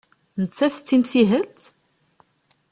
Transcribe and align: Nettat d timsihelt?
Nettat 0.41 0.75
d 0.81 0.83
timsihelt? 0.87 1.61